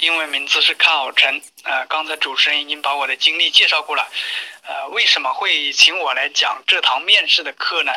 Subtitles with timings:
[0.00, 4.10] 英文名字是康好陈，呃，刚才主持人已经把我的经历介绍过了，
[4.62, 7.92] 呃，为什么会请我来讲这堂面试的课呢？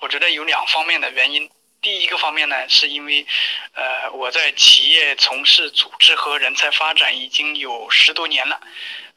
[0.00, 1.50] 我觉得有两方面的原因，
[1.82, 3.26] 第一个方面呢，是因为，
[3.74, 8.60] 呃，我在企业从事组织和人才发展已经有十多年了，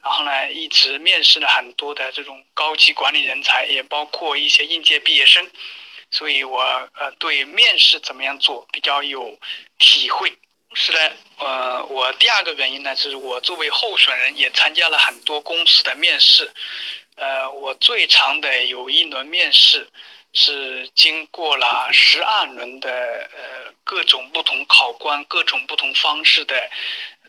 [0.02, 5.48] 然后呢，一直面试了很多的这种高级管理人才，也包括一些应届毕业生。
[6.10, 6.60] 所以，我
[6.94, 9.38] 呃对面试怎么样做比较有
[9.78, 10.36] 体会。
[10.70, 10.98] 同时呢，
[11.38, 16.48] 呃，我第二个原因呢，就是我作为候选人也参加了很多公司的面试。
[17.16, 19.90] 呃，我最长的有一轮面试
[20.32, 26.70] 是经过了十二轮的呃各种不同考官、各种不同方式的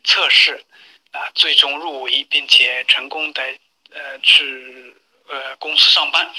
[0.03, 0.63] 测试，
[1.11, 3.41] 啊，最终入围，并且成功的
[3.89, 4.95] 呃去。
[5.31, 6.29] 呃，公司上班，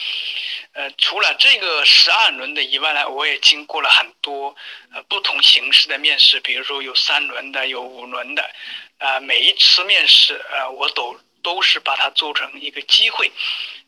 [0.73, 4.55] 呃，除了这个十二轮的以外呢，我也经过了很多
[4.93, 8.51] 呃不同形式的面试，比如说有三轮的，有五轮的，
[8.99, 13.33] 啊，每一次面试，呃，我都都是把它做成一个机会，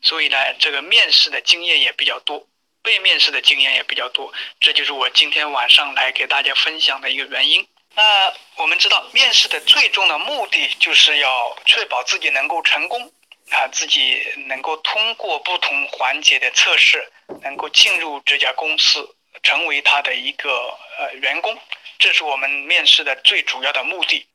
[0.01, 2.47] 所以呢，这个面试的经验也比较多，
[2.81, 7.67] 被面试的经验也比较多，这就是我今天晚上来给大家分享的一个原因。
[7.93, 13.13] 那我们知道，面试的最终的目的就是要确保自己能够成功。
[13.55, 17.09] 啊，自己能够通过不同环节的测试，
[17.41, 21.57] 能够进入这家公司，成为他的一个呃员工，
[21.97, 24.27] 这是我们面试的最主要的目的。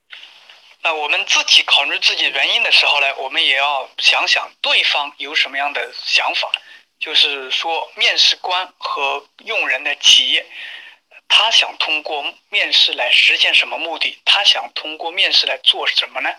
[0.83, 6.51] 那我们自己考虑自己原因的时候呢，我们也要想想对方有什么样的想法。
[6.99, 10.47] 就是说，面试官和用人的企业，
[11.29, 14.19] 他想通过面试来实现什么目的？
[14.25, 16.31] 他想通过面试来做什么呢？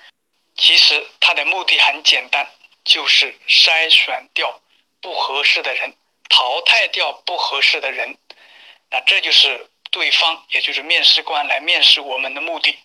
[0.56, 2.48] 其实他的目的很简单。
[2.84, 4.60] 就是筛选掉
[5.02, 5.94] 不合适的人，
[6.30, 8.18] 淘汰掉不合适的人，
[8.90, 12.78] 那这就是对方，也就是面试官来面试我们的目的。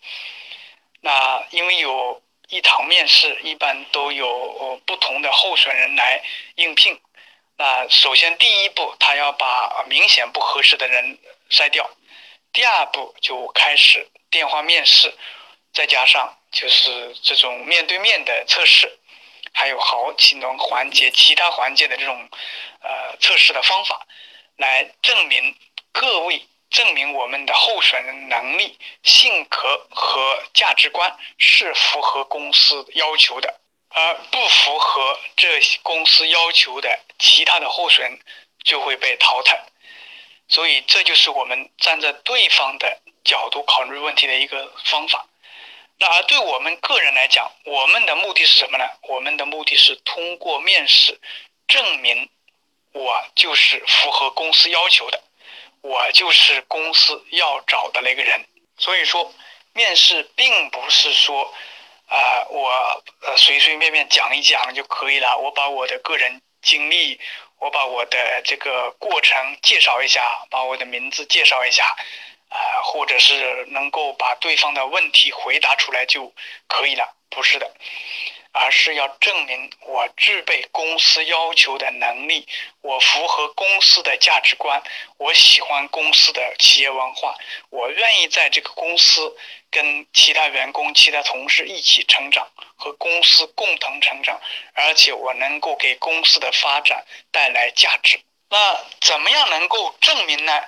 [1.00, 6.22] 那因为有一堂面试，一般都有不同的候选人来
[6.56, 7.00] 应聘。
[7.56, 11.18] 那首先第一步，他要把明显不合适的人
[11.50, 11.84] 筛掉；
[12.52, 15.14] 第二步就开始电话面试，
[15.72, 18.98] 再加上就是这种面对面的测试。
[19.58, 22.28] 还有好几种环节，其他环节的这种
[22.82, 24.06] 呃测试的方法，
[24.56, 25.56] 来证明
[25.92, 33.58] 各位证明我们的候选人能力、性格和价值观是符合公司要求的，
[33.88, 38.20] 而不符合这公司要求的其他的候选人
[38.62, 39.58] 就会被淘汰。
[40.48, 45.26] 所以这就是我们站在对方的角度考虑问题的一个方法。
[45.98, 48.84] 那而对我们个人来讲，我们的目的是什么呢？
[49.02, 51.18] 我们的目的是通过面试
[51.66, 52.28] 证明
[52.92, 55.22] 我就是符合公司要求的，
[55.80, 58.44] 我就是公司要找的那个人。
[58.78, 59.32] 所以说，
[59.72, 61.54] 面试并不是说
[62.08, 63.02] 啊，我
[63.36, 65.38] 随随便便讲一讲就可以了。
[65.38, 67.18] 我把我的个人经历，
[67.58, 71.84] 我把我的这个过程介绍一下，把我的名字介绍一下。
[72.48, 76.32] 啊，或者是能够把对方的问题回答出来就
[76.68, 77.74] 可以了，不是的，
[78.52, 82.46] 而是要证明我具备公司要求的能力，
[82.80, 84.82] 我符合公司的价值观，
[85.18, 87.34] 我喜欢公司的企业文化，
[87.70, 89.36] 我愿意在这个公司
[89.70, 94.40] 跟其他员工、其他同事一起成长，和公司共同成长，
[94.72, 98.20] 而且我能够给公司的发展带来价值。
[98.48, 100.62] 那怎么样能够证明呢？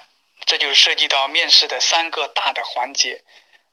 [0.49, 3.23] 这就涉及到面试的三个大的环节，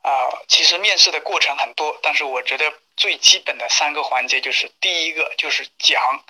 [0.01, 6.21] 啊，其实面试的过程很多，但是我觉得最基本的三个环节就是第一个就是讲，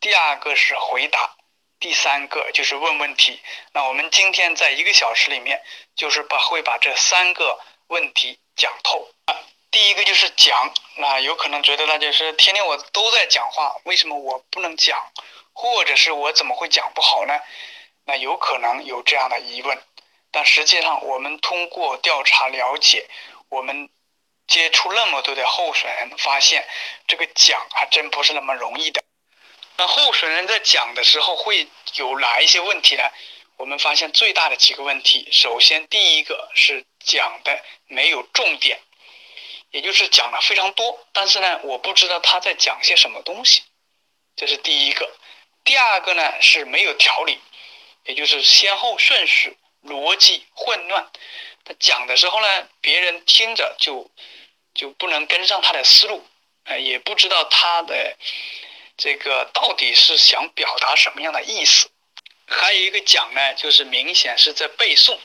[0.00, 1.36] 第二个是回答，
[1.78, 3.40] 第三个就是问问题。
[3.72, 5.62] 那我们今天在一个小时里面，
[5.94, 9.36] 就是把会把这三个问题讲透啊。
[9.70, 14.98] 第一个就是讲，那有可能觉得那就是天天我都在讲话，为什么我不能讲，
[15.52, 17.38] 或者是我怎么会讲不好呢？
[18.04, 19.82] 那有可能有这样的疑问，
[20.30, 23.08] 但实际上我们通过调查了解，
[23.48, 23.88] 我们
[24.46, 26.66] 接触那么多的候选人，发现
[27.06, 29.02] 这个讲还真不是那么容易的。
[29.76, 33.02] 那候选人在讲的时候会有哪一些问题呢？
[33.56, 38.80] 我们发现最大的几个问题，首先第一个是讲的没有重点，
[39.70, 43.62] 也就是讲了非常多，但是呢，我不知道他在讲些什么东西，
[44.36, 45.08] 这是第一个。
[45.64, 47.40] 第二个呢是没有条理，
[48.06, 51.10] 也就是先后顺序逻辑混乱。
[51.64, 54.10] 他讲的时候呢，别人听着就
[54.74, 56.26] 就不能跟上他的思路，
[56.64, 58.16] 呃，也不知道他的
[58.96, 61.88] 这个到底是想表达什么样的意思。
[62.46, 65.18] 还有一个讲呢，就是明显是在背诵。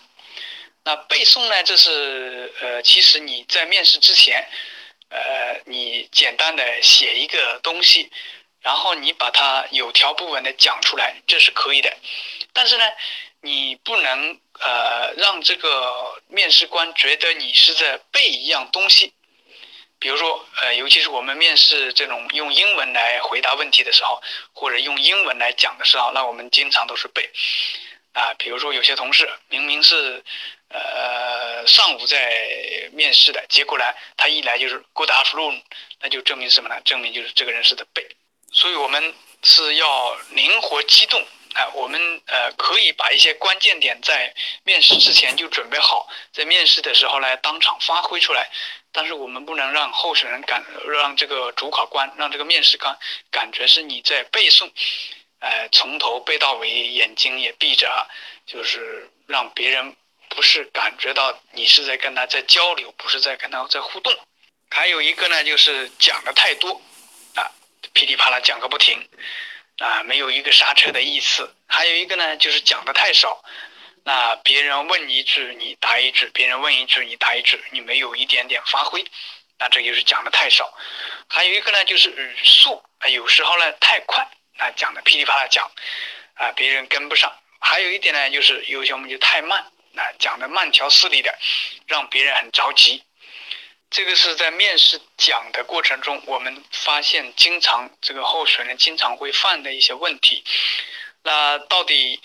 [0.86, 1.62] 那背诵呢？
[1.64, 4.48] 这是呃，其实你在面试之前，
[5.10, 8.10] 呃，你简单的写一个东西，
[8.62, 11.98] 然后你把它有条不紊的讲出来，这是可以的。
[12.54, 12.84] 但是呢，
[13.42, 19.14] 你不能呃让这个面试官觉得你是在背一样东西。
[20.00, 24.22] 比如说呃，尤其是我们面试这种用英文来回答问题的时候，
[24.54, 27.30] 或者用英文来讲的时候，那我们经常都是背。
[28.14, 30.24] 啊，比如说有些同事明明是。
[30.72, 33.86] 呃，上午在面试的结果呢，
[34.16, 35.64] 他一来就是 good afternoon，
[36.00, 36.80] 那就证明什么呢？
[36.86, 38.08] 证明就是这个人是在背。
[38.52, 41.26] 所以我们是要灵活机动
[41.56, 48.50] 啊，我们呃可以把一些关键点在面试之前就准备好，在面试的时候呢当场发挥出来。
[48.92, 52.98] 但是我们不能让候选人感，让这个主考官，让这个面试官
[53.32, 54.72] 感觉是你在背诵，
[55.40, 58.08] 呃，从头背到尾，眼睛也闭着，
[58.46, 59.96] 就是让别人。
[60.32, 64.16] 不是感觉到你是在跟他在交流，不是在跟他在互动。
[64.70, 66.80] 还有一个呢，就是讲的太多，
[67.34, 67.50] 啊，
[67.94, 69.10] 噼里啪啦讲个不停，
[69.80, 71.54] 啊，没有一个刹车的意思。
[71.68, 73.44] 还有一个呢，就是讲的太少，
[74.04, 79.04] 那别人问一句你答一句，别人问一句你答一句，你没有一点点发挥，
[79.58, 80.72] 那这就是讲的太少。
[81.28, 84.28] 还有一个呢，就是语速，有时候呢太快，
[84.58, 85.70] 啊，讲的噼里啪啦讲，
[86.36, 87.34] 啊，别人跟不上。
[87.60, 89.66] 还有一点呢，就是有些我们就太慢。
[89.96, 91.36] 啊，讲的慢条斯理的，
[91.88, 93.04] 让别人很着急。
[93.90, 100.44] 这个是在面试讲的过程中，我们发现经常这个候选人经常会犯的一些问题。
[101.24, 102.22] 那到底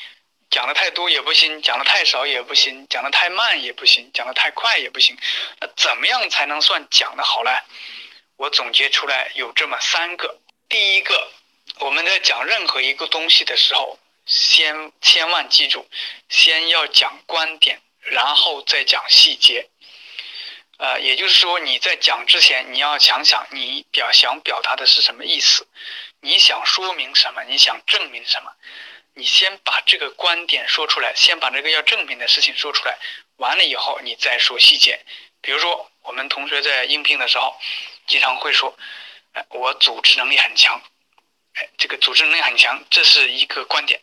[0.51, 5.17] 讲的太多也不行，讲的太少也不行，讲的太慢也不行，讲的太快也不行。
[5.61, 7.51] 那怎么样才能算讲的好呢？
[8.37, 10.39] 我总结出来有这么三个。
[10.69, 11.31] 第一个，
[11.79, 13.99] 我们在讲任何一个东西的时候。
[14.27, 15.87] 先千万记住，
[16.31, 19.69] 先要讲观点，然后再讲细节。
[20.79, 25.67] 呃，也就是说，你在讲之前，你要想想你表想表达的是什么意思，
[26.21, 28.53] 你想说明什么，你想证明什么。
[29.15, 32.99] 你先把这个观点说出来，先把这个要证明的事情说出来，
[33.37, 35.01] 完了以后你再说细节。
[35.41, 37.55] 比如说，我们同学在应聘的时候，
[38.09, 38.77] 经常会说
[39.35, 40.83] ：“哎，我组织能力很强。”
[41.55, 44.01] 哎，这个组织能力很强，这是一个观点。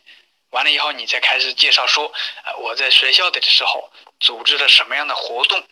[0.48, 2.10] 完了以后，你再开始介绍说，
[2.44, 5.62] 呃，我在学校的时候组织了什么样的活动，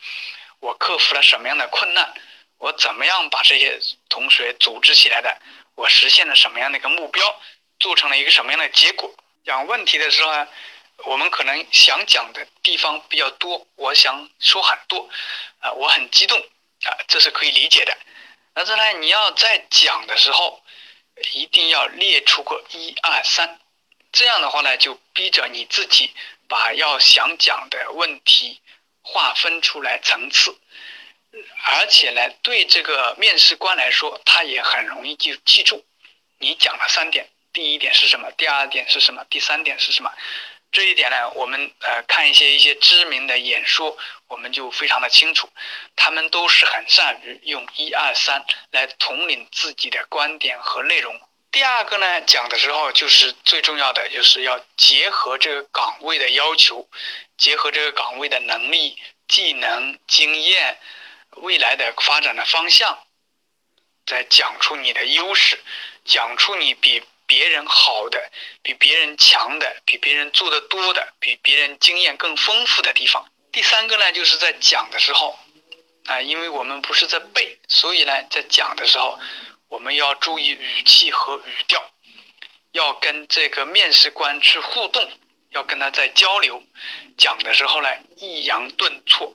[0.61, 2.15] 我克服了什么样的困难，
[2.59, 5.41] 我怎么样把这些同学组织起来的，
[5.75, 7.41] 我实现了什么样的一个目标，
[7.79, 9.13] 做成了一个什么样的结果。
[9.45, 10.47] 讲问题的时候呢，
[11.05, 15.11] 我们可能想讲的地方比较多，我想说很多，
[15.61, 17.97] 啊，我很激动，啊，这是可以理解的。
[18.55, 20.63] 但是呢，你要在讲的时候。
[21.33, 23.61] 一定要列出个一二三，
[24.11, 26.11] 这样的话呢，就逼着你自己
[26.49, 28.59] 把要想讲的问题
[29.13, 30.57] 划分出来层次，
[31.65, 35.85] 而且呢，对这个面试官来说，他也很容易记记住
[36.39, 40.13] 你讲了三点，第一点是什么，第二点是什么，第三点是什么。
[40.71, 43.99] 这一点呢，我们呃看一些一些知名的演说，
[44.29, 45.51] 我们就非常的清楚，
[45.97, 51.21] 他们都是很善于用一二三来统领自己的观点和内容。
[51.53, 56.89] 第二个呢，讲的时候就是最重要的，就是要结合这个岗位的要求，
[57.37, 58.97] 结合这个岗位的能力、
[59.29, 60.79] 技能、经验、
[61.37, 62.99] 未来的发展的方向，
[64.07, 65.59] 再讲出你的优势，
[66.05, 67.03] 讲出你比。
[67.31, 68.29] 别人好的，
[68.61, 73.25] 比别人强的，比别人做的多的，比别人经验更丰富的地方。
[73.53, 75.39] 第三个呢，就是在讲的时候，
[76.07, 79.17] 啊，因为我们不是在背，所以呢，在讲的时候，
[79.71, 81.83] 我们要注意语气和语调，
[82.73, 85.11] 要跟这个面试官去互动，
[85.51, 86.63] 要跟他在交流。
[87.17, 89.35] 讲的时候呢，抑扬顿挫，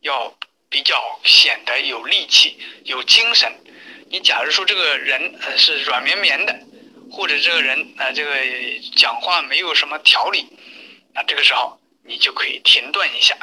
[0.00, 0.34] 要
[0.70, 3.52] 比较显得有力气、有精神。
[4.08, 6.58] 你假如说这个人呃是软绵绵的。
[7.14, 8.34] 或者这个人啊，这个
[8.96, 10.48] 讲话没有什么条理，
[11.12, 13.36] 那这个时候你就可以停顿一下，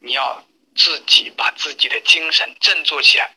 [0.00, 0.46] 你要
[0.76, 3.34] 自己把自己的精神振作起来，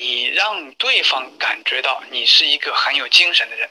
[0.00, 3.68] 你让对方感觉到你是一个很有精神的人，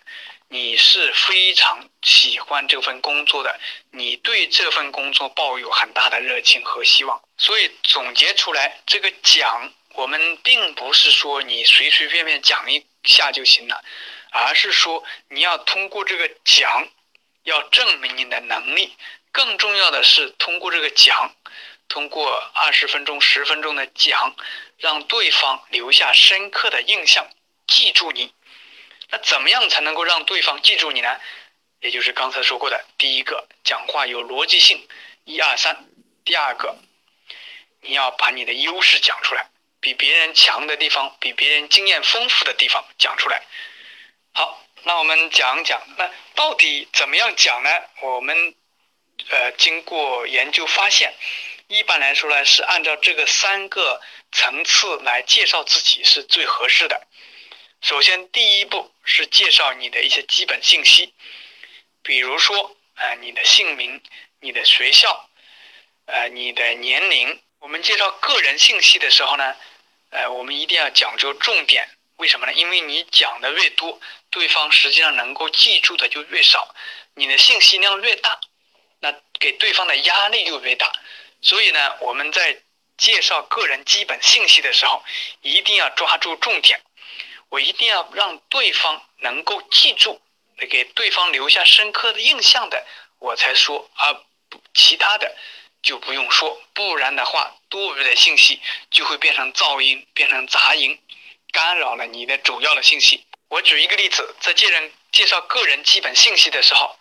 [0.50, 3.58] 你是非常喜欢这份工作的，
[3.92, 7.22] 你对这份工作抱有很大的热情和希望。
[7.38, 13.82] 所以总结出来，这个讲我们并不是说你随随便便讲一下就行了，
[14.32, 16.90] 而是说你要通过这个讲，
[17.44, 18.94] 要证明你的能力。
[19.32, 21.34] 更重要的是通过这个讲，
[21.90, 24.36] 通过二十分钟、十分钟的讲，
[24.78, 27.28] 让对方留下深刻的印象，
[27.68, 28.34] 记住你。
[29.10, 31.20] 那怎么样才能够让对方记住你呢？
[31.80, 34.88] 也就是刚才说过的，第一个，讲话有逻辑性，
[35.26, 35.76] 一二三；
[36.26, 36.76] 第二个，
[37.82, 39.48] 你要把你的优势讲出来。
[39.80, 43.44] 比别人强的地方，比别人经验丰富的地方讲出来。
[44.34, 47.70] 好，那我们讲讲，那到底怎么样讲呢？
[48.02, 48.56] 我们
[49.30, 51.14] 呃经过研究发现，
[51.68, 57.08] 一般来说呢是按照这个三个层次来介绍自己是最合适的。
[57.82, 61.14] 首先，第一步是介绍你的一些基本信息，
[62.04, 64.02] 比如说呃你的姓名、
[64.40, 65.30] 你的学校、
[66.06, 67.42] 呃你的年龄。
[67.60, 69.56] 我们介绍个人信息的时候呢。
[70.10, 72.54] 呃，我们一定要讲究重点，为什么呢？
[72.54, 76.74] 因为你讲的越多，对方实际上能够记住的就越少，
[77.16, 78.40] 你的信息量越大，
[79.02, 80.94] 那给对方的压力就越大。
[81.48, 82.62] 所以呢，我们在
[82.98, 85.02] 介绍个人基本信息的时候，
[85.42, 86.82] 一定要抓住重点，
[87.48, 90.22] 我一定要让对方能够记住，
[90.70, 92.86] 给对方留下深刻的印象的，
[93.20, 94.22] 我才说，而
[94.74, 95.34] 其他的。
[95.84, 98.60] 就不用说，不然的话，多余的信息
[98.92, 101.00] 就会变成噪音，变成杂音，
[101.54, 103.26] 干扰了你的主要的信息。
[103.48, 106.98] 我举一个例子，在介人介绍个人基本信息的时候，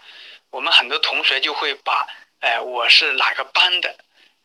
[0.51, 2.07] 我们很多同学就会把，
[2.41, 3.97] 呃，我是哪个班的，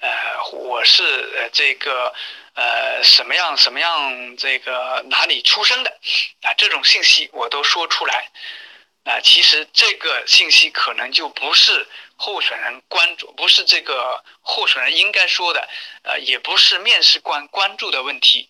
[0.01, 1.03] 呃，我是
[1.37, 2.13] 呃这个，
[2.55, 5.89] 呃，什么样什么样这个哪里出生的，
[6.41, 8.29] 啊，这种信息我都说出来。
[9.03, 15.67] 啊，其实这个信息可能就不是候选人关注，不是这个候选人应该说的，
[16.03, 18.47] 呃，也不是面试官关注的问题。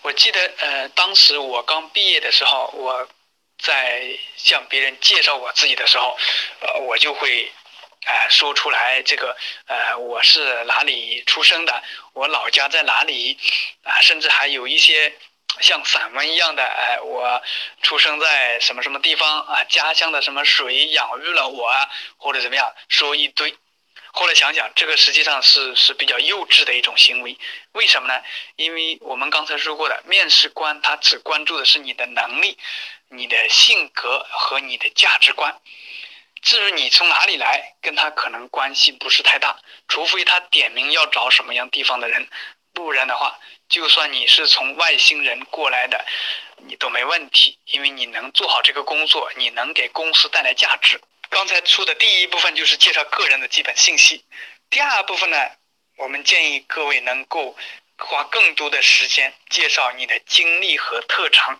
[0.00, 3.06] 我记得，呃，当时我刚毕业的时候，我
[3.58, 6.16] 在向别人介绍我自己的时候，
[6.60, 7.52] 呃，我就会，
[8.04, 11.82] 呃，说出来这个，呃，我是哪里出生的，
[12.12, 13.38] 我老家在哪里，
[13.82, 15.12] 啊，甚至还有一些。
[15.60, 17.42] 像散文一样的，哎，我
[17.82, 19.62] 出生在什么什么地方啊？
[19.64, 21.90] 家乡的什么水养育了我啊？
[22.16, 23.54] 或者怎么样，说一堆。
[24.12, 27.36] 后来想想，这个实际上是是比较幼稚的一种行为。
[27.72, 28.22] 为什么呢？
[28.56, 32.56] 因为我们刚才说过的，面试官他只关注的是你的能力、
[33.10, 35.60] 你的性格和你的价值观。
[36.42, 39.58] 至于你从哪里来，跟他可能关系不是太大，
[39.88, 42.28] 除非他点名要找什么样地方的人，
[42.74, 43.38] 不然的话。
[43.68, 46.04] 就算你是从外星人过来的，
[46.58, 51.00] 你都没问题，因为你能做好这个工作，你能给公司带来价值。
[51.30, 54.22] 刚才说的第一部分就是介绍个人的基本信息，
[54.68, 55.38] 第二部分呢，
[55.96, 57.56] 我们建议各位能够
[57.96, 61.58] 花更多的时间介绍你的经历和特长。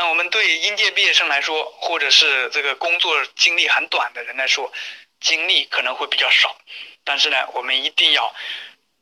[0.00, 4.72] 那我们对应届毕业生来说，或者是这个工作经历很短的人来说，
[5.20, 6.56] 经历可能会比较少，
[7.04, 8.34] 但是呢，我们一定要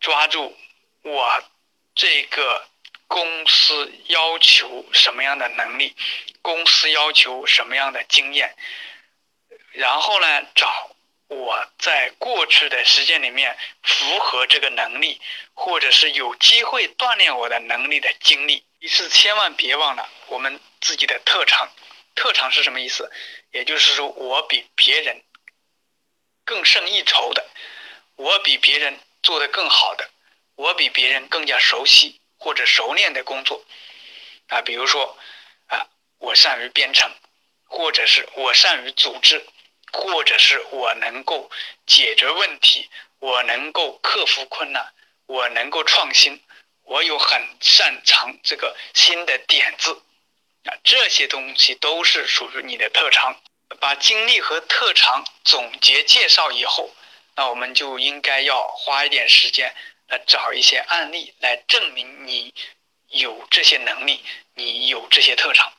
[0.01, 0.59] 抓住
[1.03, 1.45] 我。
[1.95, 2.67] 这个
[3.07, 5.95] 公司要求什么样的能力？
[6.43, 8.57] 公司要求什么样的经验？
[9.71, 10.91] 然后呢，找
[11.29, 15.21] 我在过去的时间里面符合这个能力，
[15.55, 18.65] 或者是有机会锻炼我的能力的经历。
[18.81, 21.69] 一次千万别忘了我们自己的特长。
[22.15, 23.11] 特长是什么意思？
[23.51, 25.23] 也就是说，我比别人
[26.45, 27.47] 更胜一筹的，
[28.17, 30.09] 我比别人做得更好的。
[30.57, 33.65] 我比别人更加熟悉或者熟练的工作，
[34.49, 35.17] 啊，比如说，
[35.69, 35.87] 啊，
[36.19, 37.09] 我善于编程，
[37.65, 39.47] 或者是我善于组织，
[39.93, 41.49] 或者是我能够
[41.87, 44.93] 解决问题，我能够克服困难，
[45.27, 46.43] 我能够创新，
[46.89, 49.93] 我有很擅长这个新的点子，
[50.65, 53.37] 啊，这些东西都是属于你的特长。
[53.79, 56.91] 把经历和特长总结介绍以后，
[57.37, 59.75] 那我们就应该要花一点时间。
[60.09, 62.55] 来找一些案例来证明你
[63.09, 65.71] 有这些能力，你有这些特长，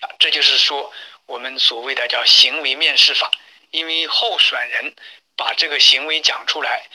[0.00, 0.90] 啊，这就是说
[1.26, 3.30] 我们所谓的叫行为面试法。
[3.70, 4.94] 因为候选人
[5.36, 6.88] 把这个行为讲出来，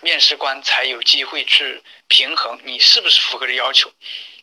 [0.00, 3.92] 面试官才有机会去平衡你是不是符合的要求。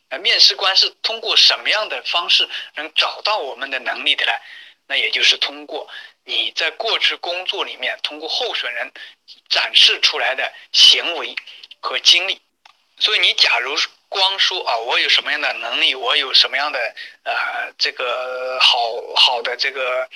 [0.10, 4.32] 那面试官是通过什么样的方式能找到我们的能力的呢？
[4.88, 5.90] 那也就是通过。
[6.24, 8.92] 你在过去工作里面，通过候选人
[9.50, 11.36] 展示出来的行为
[11.80, 12.40] 和经历，
[13.00, 13.76] 所以你假如
[14.08, 18.78] 光说啊，我有什么样的能力，我有什么样的呃这个好
[19.16, 20.08] 好的这个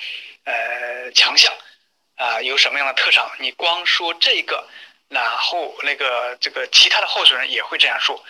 [0.44, 1.52] 呃强项
[2.14, 4.68] 啊，有什么样的特长，你光说这个，
[5.08, 8.24] 然后那个这个其他的候选人也会这样说，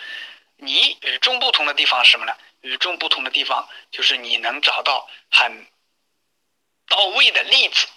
[0.57, 2.35] 你与众不同的地方是什么呢？
[2.61, 5.67] 与众不同的地方就是你能找到很
[6.87, 7.87] 到位的例子，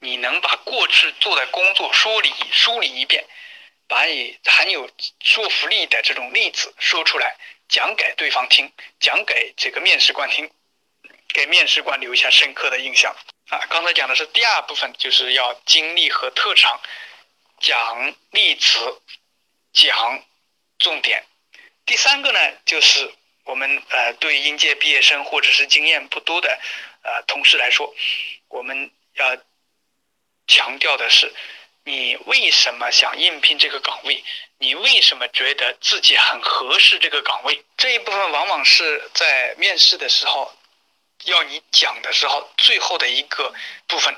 [0.00, 3.24] 你能把过去做的工作梳理梳理一遍，
[3.86, 7.36] 把你很有说服力的这种例子说出来，
[7.68, 10.50] 讲给对方听，讲给这个面试官听，
[11.28, 13.14] 给面试官留下深刻的印象
[13.50, 13.60] 啊！
[13.68, 16.80] 刚才讲的是第二部分，就是要经历和特长，
[17.58, 19.00] 讲例子，
[19.72, 20.24] 讲
[20.78, 21.24] 重点。
[21.84, 23.12] 第三个呢，就是
[23.44, 26.58] 我们呃对应届毕业生或者是经验不多的
[27.02, 27.94] 呃同事来说，
[28.48, 29.36] 我们要
[30.46, 31.32] 强调的是，
[31.84, 34.22] 你为什么想应聘这个岗位？
[34.58, 37.62] 你为什么觉得自己很合适这个岗位？
[37.76, 40.52] 这一部分往往是在面试的时候
[41.26, 43.54] 要你讲的时候最后的一个
[43.86, 44.16] 部分。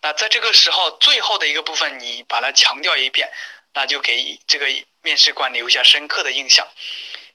[0.00, 3.30] 那在这个时候最后的一个部分，你把它强调一遍，
[3.74, 4.66] 那就给这个。
[5.04, 6.66] 面试官留下深刻的印象，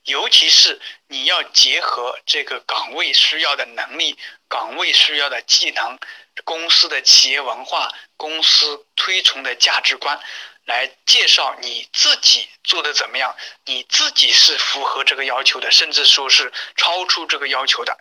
[0.06, 6.00] 尤其是你要结合这个岗位需要的能力、岗位需要的技能、
[6.44, 10.20] 公司的企业文化、公司推崇的价值观，
[10.66, 13.36] 来介绍你自己做的怎么样，
[13.66, 17.96] 你自己是符合这个要求的，甚至说是超出这个要求的。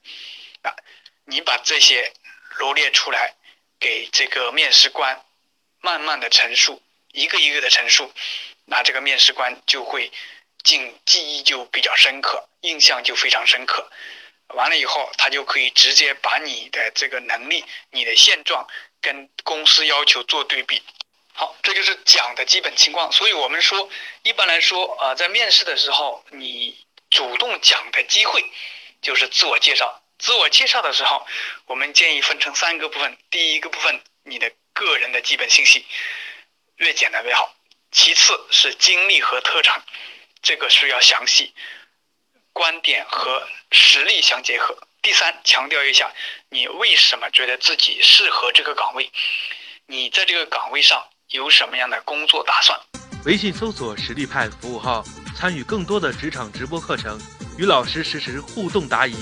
[1.31, 2.11] 你把这些
[2.57, 3.35] 罗列出来，
[3.79, 5.23] 给这个面试官
[5.83, 6.81] 慢慢的陈述，
[7.13, 8.11] 一个一个的陈述。
[8.65, 10.11] 那这个面试官就会
[10.65, 13.91] 记记忆就比较深刻，印象就非常深刻。
[14.55, 18.67] 完了以后，他就可以直接把你的这个能力、你的现状
[19.03, 20.83] 跟公司要求做对比。
[21.35, 23.13] 好，这就是讲的基本情况。
[23.13, 23.91] 所以我们说，
[24.23, 26.75] 一般来说，呃，在面试的时候，你
[27.11, 28.43] 主动讲的机会
[29.03, 30.03] 就是自我介绍。
[30.19, 31.25] 自我介绍的时候，
[31.67, 33.17] 我们建议分成三个部分。
[33.31, 35.87] 第一个部分，你的个人的基本信息，
[36.77, 37.55] 越简单越好。
[37.91, 39.83] 其次是经历和特长，
[40.43, 41.55] 这个需要详细，
[42.53, 44.77] 观点和实力相结合。
[45.01, 46.13] 第三，强调一下
[46.51, 49.11] 你为什么觉得自己适合这个岗位，
[49.87, 52.79] 你在这个岗位上有什么样的工作打算。
[53.25, 55.03] 微信搜索“实力派”服务号，
[55.37, 57.19] 参与更多的职场直播课程，
[57.57, 59.15] 与老师实时互动答疑。